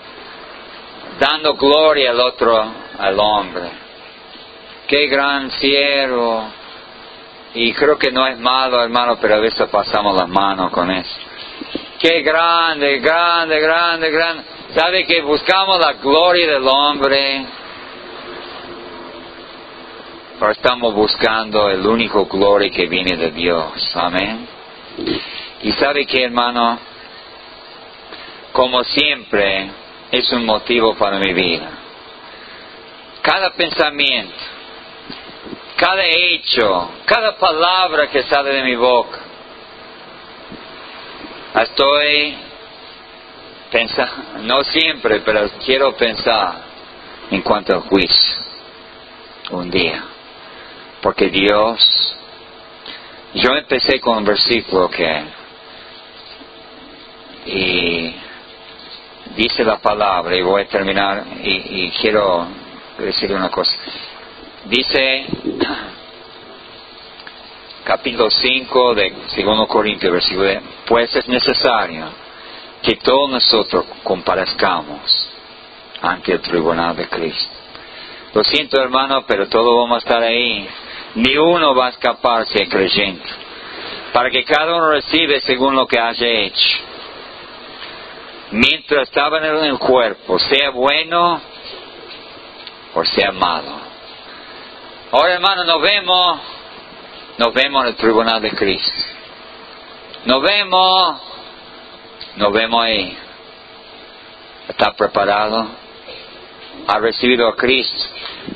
[1.19, 3.69] Dando gloria al otro, al hombre.
[4.87, 6.47] Qué gran siervo.
[7.55, 11.15] Y creo que no es malo, hermano, pero a veces pasamos las manos con eso.
[11.99, 14.43] Qué grande, grande, grande, grande.
[14.73, 17.45] ¿Sabe que buscamos la gloria del hombre?
[20.39, 23.95] Pero estamos buscando el único gloria que viene de Dios.
[23.95, 24.47] Amén.
[25.61, 26.79] Y sabe que, hermano,
[28.51, 29.69] como siempre,
[30.13, 31.71] es un motivo para mi vida.
[33.23, 34.35] Cada pensamiento,
[35.75, 39.17] cada hecho, cada palabra que sale de mi boca,
[41.55, 42.37] estoy
[43.71, 46.61] pensando, no siempre, pero quiero pensar
[47.31, 48.37] en cuanto al juicio
[49.49, 50.03] un día.
[51.01, 52.15] Porque Dios,
[53.33, 55.23] yo empecé con un versículo que,
[57.47, 58.15] y
[59.35, 62.47] dice la palabra, y voy a terminar, y, quiero
[62.97, 63.75] decir una cosa.
[64.65, 65.25] Dice,
[67.83, 70.49] capítulo 5 de 2 Corintios, versículo,
[70.85, 72.05] pues es necesario
[72.81, 75.29] que todos nosotros comparezcamos
[76.01, 77.53] ante el tribunal de Cristo.
[78.33, 80.67] Lo siento hermano, pero todos vamos a estar ahí
[81.15, 83.29] ni uno va a escapar si creyente,
[84.11, 86.79] para que cada uno recibe según lo que haya hecho.
[88.53, 91.41] Mientras estaba en el cuerpo, sea bueno
[92.93, 93.81] o sea malo.
[95.11, 96.39] Ahora hermano, nos vemos,
[97.37, 99.01] nos vemos en el tribunal de Cristo.
[100.25, 101.21] Nos vemos,
[102.37, 103.17] nos vemos ahí.
[104.69, 105.67] ¿Está preparado?
[106.87, 108.03] ¿Ha recibido a Cristo?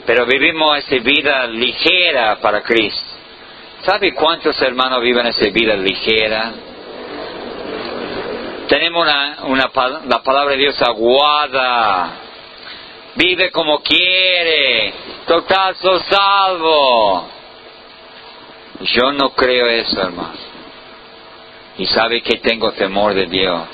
[0.06, 3.06] pero vivimos esa vida ligera para Cristo.
[3.84, 6.54] ¿Sabe cuántos hermanos viven esa vida ligera?
[8.68, 9.08] Tenemos
[9.44, 9.72] una,
[10.06, 12.10] la palabra de Dios aguada.
[13.16, 14.94] Vive como quiere.
[15.26, 17.30] Total, sos salvo.
[18.82, 20.48] Yo no creo eso, hermano.
[21.78, 23.68] Y sabe que tengo temor de Dios.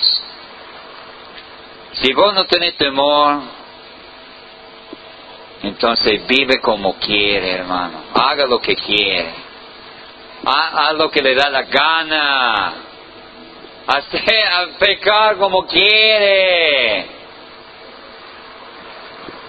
[1.94, 3.41] Si vos no tenés temor,
[5.64, 8.04] entonces vive como quiere, hermano.
[8.14, 9.34] Haga lo que quiere.
[10.46, 12.74] Haz lo que le da la gana.
[13.86, 17.05] Hace a pecar como quiere.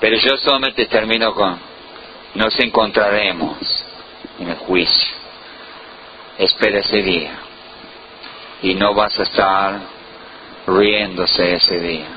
[0.00, 1.58] Pero yo solamente termino con,
[2.34, 3.84] nos encontraremos
[4.38, 5.14] en el juicio.
[6.38, 7.38] Espera ese día.
[8.62, 9.80] Y no vas a estar
[10.66, 12.08] riéndose ese día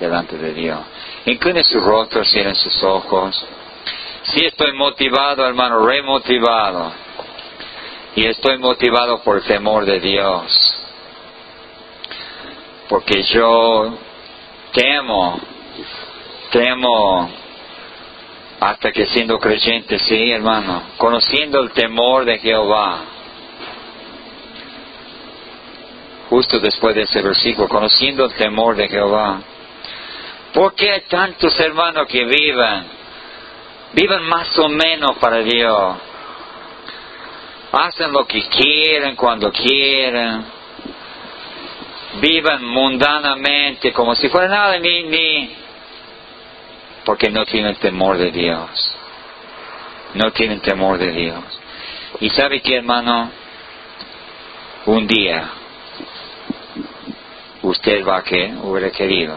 [0.00, 0.80] delante de Dios.
[1.26, 3.46] Incline su rostro, cierren sus ojos.
[4.22, 6.92] Si estoy motivado, hermano, remotivado.
[8.16, 10.69] Y estoy motivado por el temor de Dios.
[12.90, 13.96] Porque yo
[14.72, 15.40] temo,
[16.50, 17.30] temo
[18.58, 22.98] hasta que siendo creyente, sí, hermano, conociendo el temor de Jehová.
[26.30, 29.40] Justo después de ese versículo, conociendo el temor de Jehová.
[30.52, 32.88] ¿Por qué hay tantos hermanos que vivan?
[33.92, 35.96] Viven más o menos para Dios.
[37.70, 40.59] Hacen lo que quieren cuando quieren.
[42.20, 45.56] Vivan mundanamente como si fuera nada ni, ni.
[47.04, 48.96] Porque no tienen temor de Dios.
[50.14, 51.44] No tienen temor de Dios.
[52.20, 53.30] Y sabe que hermano,
[54.86, 55.50] un día
[57.62, 59.36] usted va que hubiera querido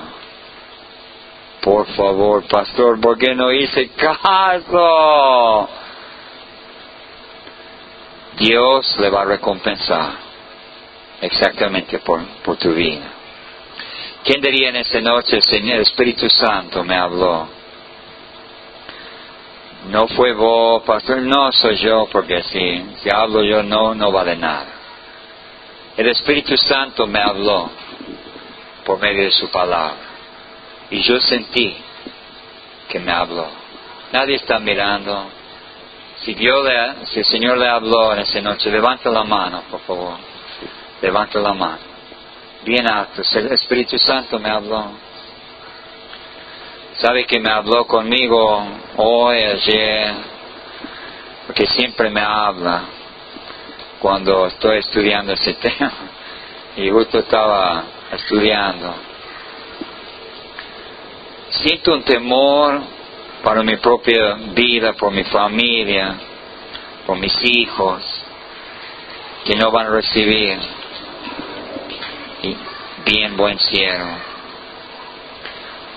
[1.64, 5.70] por favor, pastor, ¿por qué no hice caso?
[8.38, 10.33] Dios le va a recompensar
[11.24, 12.22] exactamente por,
[12.58, 13.12] tu vida.
[14.24, 17.48] ¿Quién diría en esa noche, Señor, Espíritu Santo me habló?
[19.90, 24.36] No fue vos, pastor, no soy yo, porque si, si hablo yo no, no vale
[24.36, 24.68] nada.
[25.98, 27.70] El Espíritu Santo me habló
[28.86, 29.96] por medio de su palabra.
[30.90, 31.76] Y yo sentí
[32.90, 33.48] que me habló.
[34.12, 35.30] Nadie está mirando.
[36.18, 36.66] Si, Dios
[37.06, 40.33] si el Señor le habló en esa noche, levanta la mano, por favor.
[41.02, 41.94] Levanta la mano.
[42.64, 43.22] Bien alto.
[43.36, 44.92] El Espíritu Santo me habló.
[46.98, 48.66] Sabe que me habló conmigo
[48.98, 50.14] hoy, ayer,
[51.48, 52.84] porque siempre me habla
[54.00, 55.92] cuando estoy estudiando ese tema.
[56.78, 59.14] Y justo estaba estudiando
[61.54, 62.82] siento un temor
[63.44, 66.16] para mi propia vida, por mi familia,
[67.06, 68.02] por mis hijos,
[69.46, 70.58] que no van a recibir
[73.06, 74.06] bien buen cielo.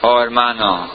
[0.02, 0.88] Oh hermano,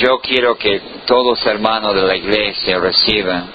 [0.00, 3.50] yo quiero que todos hermanos de la iglesia reciban,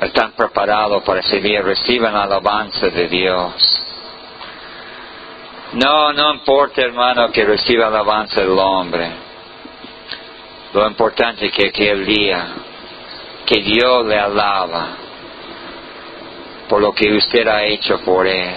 [0.00, 3.82] están preparados para recibir, reciban alabanza de Dios.
[5.72, 9.10] No, no importa hermano que reciba alabanza del hombre.
[10.72, 12.46] Lo importante es que aquel día
[13.46, 15.05] que Dios le alaba
[16.68, 18.54] por lo que usted ha hecho por él.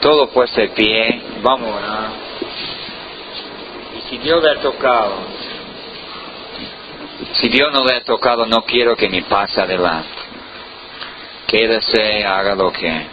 [0.00, 2.10] Todo puesto de pie, vamos a
[3.96, 5.16] Y si Dios le ha tocado,
[7.32, 10.08] si Dios no le ha tocado, no quiero que me pase adelante.
[11.46, 13.06] Quédese, haga lo que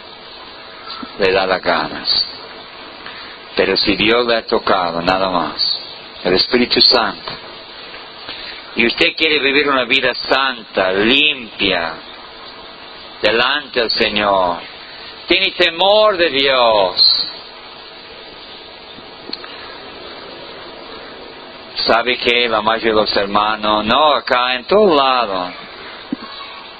[1.18, 2.26] le da las ganas.
[3.56, 5.80] Pero si Dios le ha tocado, nada más.
[6.22, 7.32] El Espíritu Santo.
[8.76, 11.94] Y usted quiere vivir una vida santa, limpia,
[13.22, 14.58] delante del Señor.
[15.26, 17.02] Tiene temor de Dios.
[21.86, 25.52] ¿Sabe que la mayoría de los hermanos, no acá, en todo lado,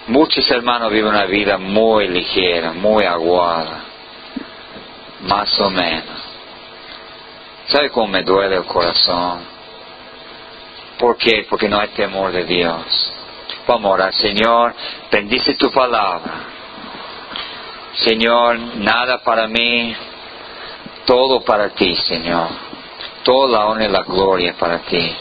[0.08, 3.84] muchos hermanos viven una vida muy ligera, muy aguada,
[5.22, 6.26] más o menos.
[7.66, 9.44] ¿Sabe cómo me duele el corazón?
[10.98, 11.46] ¿Por qué?
[11.48, 13.12] Porque no hay temor de Dios.
[13.66, 14.74] Vamos Señor,
[15.10, 16.34] bendice tu palabra.
[17.94, 19.94] Señor, nada para mí,
[21.04, 22.66] todo para ti, Señor
[23.26, 25.16] toda la honra y la gloria para ti.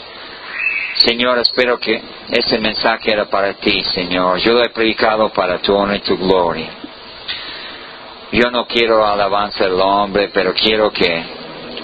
[0.94, 4.38] Señor, espero que ese mensaje era para ti, Señor.
[4.38, 6.70] Yo lo he predicado para tu honra y tu gloria.
[8.30, 11.24] Yo no quiero alabanza del hombre, pero quiero que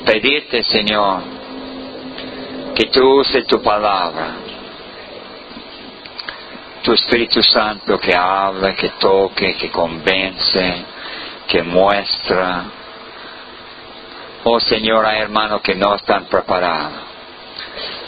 [0.05, 1.23] pedirte, Señor,
[2.77, 4.37] que tú uses tu palabra,
[6.83, 10.85] tu Espíritu Santo que habla, que toque, que convence,
[11.47, 12.65] que muestra,
[14.45, 17.01] Oh Señor, hay hermanos que no están preparados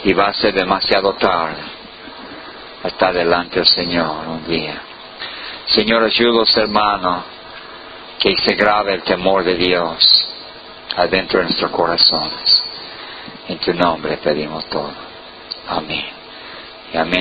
[0.03, 1.61] y va a ser demasiado tarde
[2.83, 4.81] hasta delante del Señor un día.
[5.67, 7.23] Señor, ayuda a los hermanos
[8.19, 10.27] que se grabe el temor de Dios
[10.97, 12.63] adentro de nuestros corazones.
[13.47, 14.91] En tu nombre pedimos todo.
[15.69, 16.05] Amén.
[16.93, 17.13] Y amén.